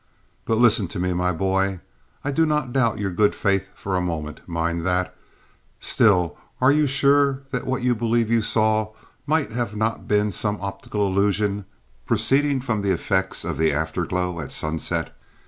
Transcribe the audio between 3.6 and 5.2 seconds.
for a moment, mind that.